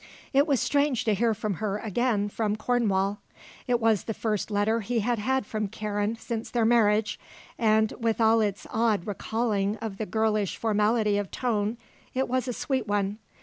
It 0.33 0.47
was 0.47 0.59
strange 0.59 1.03
to 1.05 1.13
hear 1.13 1.35
from 1.35 1.57
her 1.61 1.77
again, 1.77 2.27
from 2.27 2.55
Cornwall. 2.55 3.19
It 3.67 3.79
was 3.79 4.05
the 4.05 4.15
first 4.15 4.49
letter 4.49 4.79
he 4.79 5.01
had 5.01 5.19
had 5.19 5.45
from 5.45 5.67
Karen 5.67 6.15
since 6.15 6.49
their 6.49 6.65
marriage 6.65 7.19
and, 7.55 7.91
with 7.99 8.19
all 8.19 8.41
its 8.41 8.65
odd 8.71 9.05
recalling 9.05 9.75
of 9.75 9.99
the 9.99 10.07
girlish 10.07 10.57
formality 10.57 11.19
of 11.19 11.29
tone, 11.29 11.77
it 12.15 12.27
was 12.27 12.47
a 12.47 12.51
sweet 12.53 12.87
one. 12.87 13.19